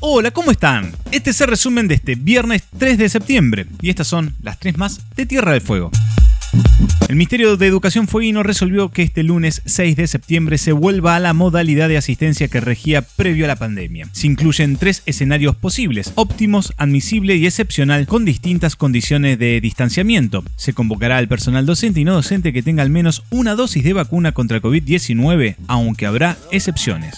Hola, 0.00 0.30
¿cómo 0.30 0.50
están? 0.50 0.92
Este 1.10 1.30
es 1.30 1.40
el 1.40 1.48
resumen 1.48 1.88
de 1.88 1.94
este 1.94 2.16
viernes 2.16 2.64
3 2.76 2.98
de 2.98 3.08
septiembre 3.08 3.66
y 3.80 3.88
estas 3.88 4.08
son 4.08 4.34
las 4.42 4.60
tres 4.60 4.76
más 4.76 5.00
de 5.16 5.24
Tierra 5.24 5.52
del 5.52 5.62
Fuego. 5.62 5.90
El 7.14 7.18
Ministerio 7.18 7.56
de 7.56 7.68
Educación 7.68 8.08
Fueguino 8.08 8.42
resolvió 8.42 8.88
que 8.88 9.02
este 9.02 9.22
lunes 9.22 9.62
6 9.66 9.94
de 9.94 10.08
septiembre 10.08 10.58
se 10.58 10.72
vuelva 10.72 11.14
a 11.14 11.20
la 11.20 11.32
modalidad 11.32 11.88
de 11.88 11.96
asistencia 11.96 12.48
que 12.48 12.60
regía 12.60 13.02
previo 13.02 13.44
a 13.44 13.48
la 13.48 13.54
pandemia. 13.54 14.08
Se 14.10 14.26
incluyen 14.26 14.76
tres 14.76 15.04
escenarios 15.06 15.54
posibles, 15.54 16.12
óptimos, 16.16 16.74
admisible 16.76 17.36
y 17.36 17.46
excepcional, 17.46 18.08
con 18.08 18.24
distintas 18.24 18.74
condiciones 18.74 19.38
de 19.38 19.60
distanciamiento. 19.60 20.42
Se 20.56 20.72
convocará 20.72 21.18
al 21.18 21.28
personal 21.28 21.66
docente 21.66 22.00
y 22.00 22.04
no 22.04 22.14
docente 22.14 22.52
que 22.52 22.64
tenga 22.64 22.82
al 22.82 22.90
menos 22.90 23.22
una 23.30 23.54
dosis 23.54 23.84
de 23.84 23.92
vacuna 23.92 24.32
contra 24.32 24.60
COVID-19, 24.60 25.54
aunque 25.68 26.06
habrá 26.06 26.36
excepciones. 26.50 27.14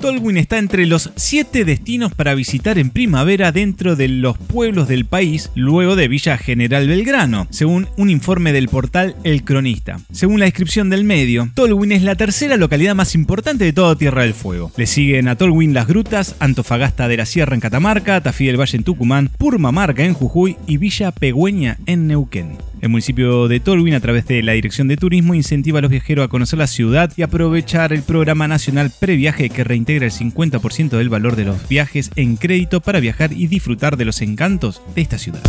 Tolwyn 0.00 0.36
está 0.36 0.58
entre 0.58 0.86
los 0.86 1.10
siete 1.16 1.64
destinos 1.64 2.14
para 2.14 2.34
visitar 2.34 2.78
en 2.78 2.90
primavera 2.90 3.50
dentro 3.50 3.96
de 3.96 4.08
los 4.08 4.36
pueblos 4.36 4.88
del 4.88 5.04
país, 5.04 5.50
luego 5.54 5.96
de 5.96 6.08
Villa 6.08 6.36
General 6.36 6.86
Belgrano 6.86 7.46
según 7.50 7.88
un 7.96 8.10
informe 8.10 8.52
del 8.52 8.68
portal 8.68 9.16
El 9.24 9.42
Cronista. 9.42 10.00
Según 10.12 10.38
la 10.38 10.44
descripción 10.44 10.90
del 10.90 11.04
medio, 11.04 11.50
Tolwyn 11.54 11.92
es 11.92 12.02
la 12.02 12.14
tercera 12.14 12.56
localidad 12.56 12.94
más 12.94 13.14
importante 13.14 13.64
de 13.64 13.72
toda 13.72 13.96
Tierra 13.96 14.22
del 14.22 14.34
Fuego. 14.34 14.70
Le 14.76 14.86
siguen 14.86 15.28
a 15.28 15.36
Tolwyn 15.36 15.74
las 15.74 15.86
Grutas, 15.86 16.36
Antofagasta 16.38 17.08
de 17.08 17.16
la 17.16 17.26
Sierra 17.26 17.54
en 17.54 17.60
Catamarca, 17.60 18.20
Tafí 18.20 18.46
del 18.46 18.60
Valle 18.60 18.76
en 18.76 18.84
Tucumán, 18.84 19.30
Purmamarca 19.38 20.04
en 20.04 20.14
Jujuy 20.14 20.56
y 20.66 20.76
Villa 20.76 21.10
Pegüeña 21.10 21.78
en 21.86 22.06
Neuquén. 22.06 22.71
El 22.82 22.88
municipio 22.88 23.46
de 23.46 23.60
Tolwyn, 23.60 23.94
a 23.94 24.00
través 24.00 24.26
de 24.26 24.42
la 24.42 24.54
Dirección 24.54 24.88
de 24.88 24.96
Turismo, 24.96 25.34
incentiva 25.34 25.78
a 25.78 25.82
los 25.82 25.90
viajeros 25.92 26.24
a 26.24 26.28
conocer 26.28 26.58
la 26.58 26.66
ciudad 26.66 27.12
y 27.16 27.22
aprovechar 27.22 27.92
el 27.92 28.02
programa 28.02 28.48
nacional 28.48 28.90
Previaje 28.98 29.50
que 29.50 29.62
reintegra 29.62 30.04
el 30.04 30.10
50% 30.10 30.90
del 30.90 31.08
valor 31.08 31.36
de 31.36 31.44
los 31.44 31.68
viajes 31.68 32.10
en 32.16 32.34
crédito 32.34 32.80
para 32.80 32.98
viajar 32.98 33.32
y 33.32 33.46
disfrutar 33.46 33.96
de 33.96 34.04
los 34.04 34.20
encantos 34.20 34.82
de 34.96 35.02
esta 35.02 35.16
ciudad. 35.16 35.42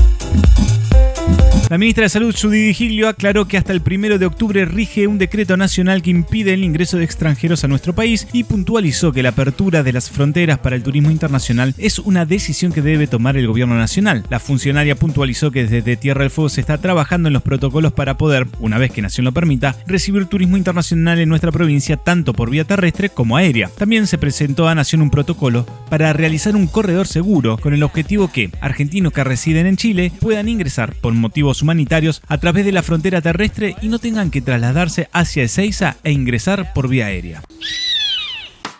La 1.74 1.80
ministra 1.80 2.04
de 2.04 2.10
Salud, 2.10 2.36
Judy 2.40 2.72
Giglio, 2.76 3.08
aclaró 3.08 3.48
que 3.48 3.58
hasta 3.58 3.74
el 3.74 3.82
1 3.84 4.20
de 4.20 4.28
octubre 4.28 4.64
rige 4.64 5.08
un 5.08 5.18
decreto 5.18 5.58
nacional 5.58 6.04
que 6.04 6.12
impide 6.12 6.54
el 6.54 6.64
ingreso 6.64 6.98
de 6.98 7.04
extranjeros 7.04 7.64
a 7.64 7.68
nuestro 7.68 7.96
país 7.96 8.28
y 8.32 8.44
puntualizó 8.44 9.12
que 9.12 9.24
la 9.24 9.30
apertura 9.30 9.82
de 9.82 9.92
las 9.92 10.12
fronteras 10.12 10.60
para 10.60 10.76
el 10.76 10.84
turismo 10.84 11.10
internacional 11.10 11.74
es 11.80 11.98
una 11.98 12.28
decisión 12.28 12.72
que 12.74 12.84
debe 12.84 13.08
tomar 13.08 13.38
el 13.38 13.48
gobierno 13.48 13.76
nacional. 13.76 14.24
La 14.30 14.40
funcionaria 14.40 14.94
puntualizó 14.94 15.50
que 15.50 15.66
desde 15.66 15.98
Tierra 15.98 16.22
del 16.22 16.30
Fuego 16.30 16.50
se 16.50 16.62
está 16.62 16.78
trabajando 16.78 17.30
en 17.30 17.34
los 17.34 17.42
protocolos 17.42 17.92
para 17.92 18.20
poder, 18.20 18.46
una 18.60 18.78
vez 18.78 18.92
que 18.92 19.02
Nación 19.02 19.26
lo 19.26 19.32
permita, 19.32 19.76
recibir 19.88 20.28
turismo 20.28 20.58
internacional 20.58 21.18
en 21.18 21.30
nuestra 21.30 21.52
provincia 21.52 21.98
tanto 21.98 22.34
por 22.34 22.52
vía 22.52 22.66
terrestre 22.66 23.10
como 23.10 23.36
aérea. 23.36 23.72
También 23.80 24.06
se 24.06 24.20
presentó 24.20 24.68
a 24.68 24.76
Nación 24.76 25.02
un 25.02 25.10
protocolo 25.10 25.66
para 25.90 26.14
realizar 26.14 26.56
un 26.56 26.68
corredor 26.68 27.08
seguro 27.08 27.58
con 27.58 27.74
el 27.74 27.82
objetivo 27.82 28.32
que 28.32 28.52
argentinos 28.62 29.12
que 29.12 29.24
residen 29.24 29.66
en 29.66 29.78
Chile 29.78 30.12
puedan 30.20 30.50
ingresar 30.50 30.94
por 31.02 31.14
motivos 31.14 31.63
humanitarios 31.64 32.22
a 32.28 32.38
través 32.38 32.66
de 32.66 32.72
la 32.72 32.84
frontera 32.84 33.22
terrestre 33.22 33.76
y 33.82 33.88
no 33.88 33.98
tengan 33.98 34.30
que 34.30 34.42
trasladarse 34.42 35.10
hacia 35.12 35.44
Ezeiza 35.44 35.98
e 36.04 36.12
ingresar 36.12 36.74
por 36.74 36.88
vía 36.88 37.08
aérea. 37.08 37.42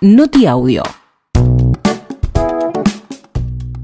Noti 0.02 0.46
Audio. 0.46 0.84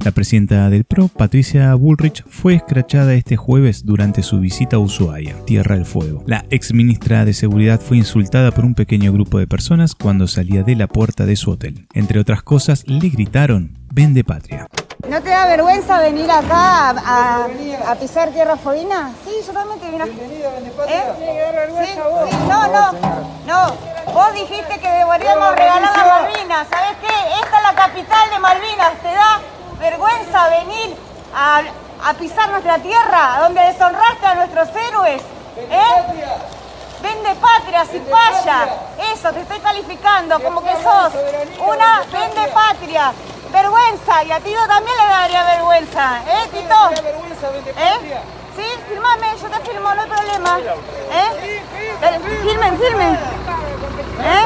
La 0.04 0.12
presidenta 0.12 0.70
del 0.70 0.86
PRO, 0.86 1.08
Patricia 1.10 1.76
Bullrich, 1.76 2.24
fue 2.26 2.56
escrachada 2.56 3.14
este 3.14 3.36
jueves 3.36 3.86
durante 3.86 4.24
su 4.24 4.40
visita 4.40 4.78
a 4.78 4.80
Ushuaia, 4.80 5.36
Tierra 5.46 5.76
del 5.76 5.86
Fuego. 5.86 6.24
La 6.26 6.46
ex 6.50 6.74
ministra 6.74 7.26
de 7.26 7.34
Seguridad 7.34 7.82
fue 7.82 7.98
insultada 7.98 8.52
por 8.52 8.66
un 8.66 8.76
pequeño 8.76 9.12
grupo 9.12 9.40
de 9.40 9.48
personas 9.48 9.96
cuando 9.96 10.28
salía 10.28 10.64
de 10.64 10.76
la 10.76 10.88
puerta 10.88 11.26
de 11.26 11.36
su 11.36 11.52
hotel. 11.52 11.86
Entre 11.94 12.20
otras 12.20 12.44
cosas, 12.44 12.88
le 12.88 13.10
gritaron, 13.10 13.78
vende 13.94 14.24
patria. 14.24 14.68
¿No 15.10 15.24
te 15.24 15.30
da 15.32 15.48
vergüenza 15.48 16.00
venir 16.02 16.30
acá 16.30 16.90
a, 16.90 17.48
a, 17.88 17.96
pisar 17.96 18.30
tierra 18.30 18.56
fodina? 18.58 19.12
Sí, 19.26 19.42
yo 19.46 19.54
también 19.54 19.80
te 19.80 19.90
vine 19.90 20.04
Bienvenido, 20.06 20.52
¿Eh? 20.88 21.04
¿Sí? 21.84 21.94
¿Sí? 21.94 22.38
No, 22.48 22.68
no, 22.68 22.92
no. 23.48 24.14
Vos 24.14 24.34
dijiste 24.34 24.80
que 24.80 24.88
deberíamos 24.88 25.56
regalar 25.56 25.82
las 25.82 26.06
Malvinas. 26.06 26.68
¿Sabes 26.70 26.98
qué? 27.02 27.42
Esta 27.44 27.58
es 27.58 27.64
la 27.64 27.74
capital 27.74 28.30
de 28.30 28.40
Malvinas. 28.40 28.94
¿Te 29.02 29.08
da 29.08 29.40
vergüenza 29.80 30.48
venir 30.50 30.96
a, 31.36 31.62
a 32.08 32.14
pisar 32.14 32.50
nuestra 32.50 32.78
tierra, 32.78 33.40
donde 33.42 33.62
deshonraste 33.62 34.28
a 34.28 34.36
nuestros 34.36 34.70
héroes? 34.76 35.24
¿Eh? 35.58 36.30
Vende 37.02 37.34
patria, 37.36 37.84
si 37.86 38.00
falla. 38.02 38.68
Eso, 39.12 39.32
te 39.32 39.40
estoy 39.42 39.60
calificando 39.60 40.40
como 40.40 40.62
que 40.62 40.74
sos 40.84 41.14
una 41.66 42.04
vende 42.12 42.48
patria. 42.54 43.12
Vergüenza, 43.52 44.24
y 44.24 44.32
a 44.32 44.40
Tito 44.40 44.60
también 44.68 44.96
le 44.98 45.10
daría 45.10 45.44
vergüenza, 45.44 46.22
¿eh, 46.28 46.48
Tito? 46.52 46.76
¿Eh? 47.78 48.22
Sí, 48.56 48.66
filmame, 48.90 49.28
yo 49.42 49.48
te 49.50 49.70
filmo, 49.70 49.94
no 49.94 50.02
hay 50.02 50.10
problema. 50.10 50.60
¿Eh? 50.60 51.62
Filmen, 52.44 52.78
filmen. 52.78 53.20
¿Eh? 54.22 54.46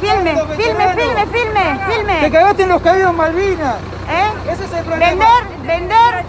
Filme, 0.00 0.34
filme, 0.56 0.94
filme, 0.94 1.26
filme, 1.26 1.80
filme. 1.88 2.20
Te 2.20 2.30
cagaste 2.30 2.62
en 2.64 2.68
los 2.68 2.82
caídos 2.82 3.14
Malvinas. 3.14 3.76
¿Eh? 4.10 4.50
Ese 4.52 4.64
es 4.64 4.72
el 4.72 4.84
problema. 4.84 5.24
Vender, 5.64 5.66
vender. 5.66 6.24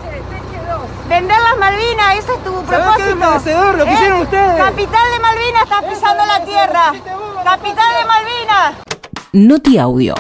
Vender 1.08 1.38
las 1.38 1.58
Malvinas, 1.58 2.16
ese 2.16 2.34
es 2.34 2.44
tu 2.44 2.64
propósito. 2.64 3.42
Qué 3.44 3.78
lo 3.78 3.86
que 3.86 3.92
¿Eh? 3.92 3.94
hicieron 3.94 4.22
ustedes. 4.22 4.58
Capital 4.58 5.12
de 5.12 5.20
Malvinas 5.20 5.64
está 5.64 5.82
pisando 5.82 6.26
la 6.26 6.46
tierra. 6.46 6.94
Capital 7.44 7.94
de 8.00 8.06
Malvinas. 8.06 8.74
Noti 9.34 9.78
Audio. 9.78 10.16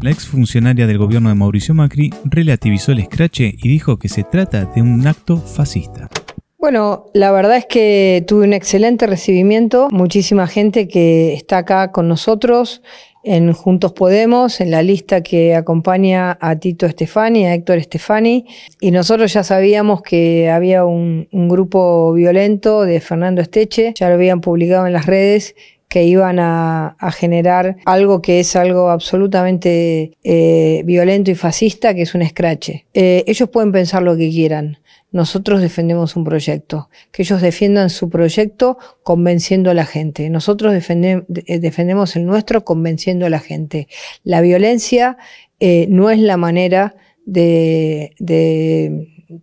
La 0.00 0.10
exfuncionaria 0.10 0.86
del 0.86 0.96
gobierno 0.96 1.28
de 1.28 1.34
Mauricio 1.34 1.74
Macri 1.74 2.14
relativizó 2.24 2.92
el 2.92 3.00
escrache 3.00 3.56
y 3.60 3.68
dijo 3.68 3.98
que 3.98 4.08
se 4.08 4.22
trata 4.22 4.64
de 4.64 4.80
un 4.80 5.04
acto 5.04 5.38
fascista. 5.38 6.08
Bueno, 6.56 7.06
la 7.14 7.32
verdad 7.32 7.56
es 7.56 7.66
que 7.66 8.24
tuve 8.28 8.44
un 8.44 8.52
excelente 8.52 9.08
recibimiento, 9.08 9.88
muchísima 9.90 10.46
gente 10.46 10.86
que 10.86 11.34
está 11.34 11.58
acá 11.58 11.90
con 11.90 12.06
nosotros 12.06 12.80
en 13.24 13.52
Juntos 13.52 13.92
Podemos, 13.92 14.60
en 14.60 14.70
la 14.70 14.82
lista 14.82 15.22
que 15.22 15.56
acompaña 15.56 16.38
a 16.40 16.56
Tito 16.56 16.86
Estefani, 16.86 17.46
a 17.46 17.54
Héctor 17.54 17.78
Estefani, 17.78 18.46
y 18.80 18.92
nosotros 18.92 19.32
ya 19.32 19.42
sabíamos 19.42 20.02
que 20.02 20.48
había 20.48 20.84
un, 20.84 21.28
un 21.32 21.48
grupo 21.48 22.12
violento 22.12 22.82
de 22.82 23.00
Fernando 23.00 23.42
Esteche, 23.42 23.94
ya 23.96 24.08
lo 24.08 24.14
habían 24.14 24.40
publicado 24.40 24.86
en 24.86 24.92
las 24.92 25.06
redes 25.06 25.56
que 25.88 26.04
iban 26.04 26.38
a, 26.38 26.96
generar 27.12 27.76
algo 27.86 28.20
que 28.20 28.40
es 28.40 28.54
algo 28.56 28.90
absolutamente 28.90 30.12
eh, 30.22 30.82
violento 30.84 31.30
y 31.30 31.34
fascista, 31.34 31.94
que 31.94 32.02
es 32.02 32.14
un 32.14 32.22
escrache. 32.22 32.86
Eh, 32.92 33.24
ellos 33.26 33.48
pueden 33.48 33.72
pensar 33.72 34.02
lo 34.02 34.16
que 34.16 34.28
quieran. 34.30 34.78
Nosotros 35.10 35.62
defendemos 35.62 36.16
un 36.16 36.24
proyecto. 36.24 36.90
Que 37.10 37.22
ellos 37.22 37.40
defiendan 37.40 37.88
su 37.88 38.10
proyecto 38.10 38.76
convenciendo 39.02 39.70
a 39.70 39.74
la 39.74 39.86
gente. 39.86 40.28
Nosotros 40.28 40.74
eh, 40.74 41.58
defendemos 41.60 42.16
el 42.16 42.26
nuestro 42.26 42.64
convenciendo 42.64 43.24
a 43.24 43.30
la 43.30 43.40
gente. 43.40 43.88
La 44.22 44.42
violencia 44.42 45.16
no 45.60 46.10
es 46.10 46.20
la 46.20 46.36
manera 46.36 46.94
de 47.24 48.12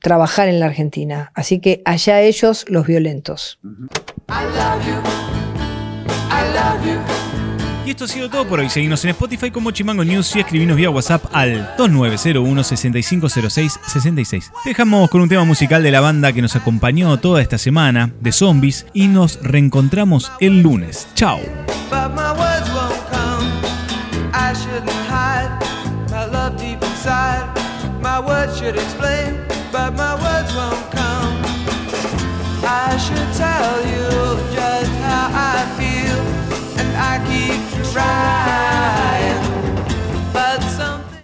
trabajar 0.01 0.47
en 0.47 0.59
la 0.59 0.67
Argentina. 0.67 1.31
Así 1.34 1.59
que 1.59 1.81
allá 1.85 2.22
ellos 2.22 2.66
los 2.67 2.85
violentos. 2.85 3.59
Y 7.85 7.91
esto 7.91 8.06
ha 8.06 8.07
sido 8.07 8.31
todo 8.31 8.47
por 8.47 8.59
hoy. 8.59 8.68
Seguimos 8.68 9.06
en 9.06 9.12
Spotify 9.12 9.51
como 9.51 9.69
Chimango 9.69 10.03
News 10.03 10.35
y 10.35 10.40
escribinos 10.40 10.75
vía 10.75 10.90
WhatsApp 10.90 11.23
al 11.31 11.78
2901-6506-66. 11.78 14.52
Dejamos 14.66 15.08
con 15.11 15.22
un 15.22 15.29
tema 15.29 15.43
musical 15.43 15.84
de 15.84 15.91
la 15.91 16.02
banda 16.02 16.34
que 16.34 16.41
nos 16.41 16.55
acompañó 16.55 17.16
toda 17.20 17.43
esta 17.43 17.59
semana, 17.59 18.11
de 18.22 18.32
Zombies, 18.32 18.87
y 18.93 19.08
nos 19.08 19.40
reencontramos 19.43 20.32
el 20.40 20.64
lunes. 20.64 21.08
Chao. 21.14 21.40
right. 37.95 38.44